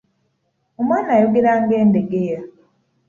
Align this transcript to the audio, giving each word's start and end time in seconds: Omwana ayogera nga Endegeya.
Omwana 0.79 1.09
ayogera 1.15 1.51
nga 1.61 1.75
Endegeya. 1.83 2.39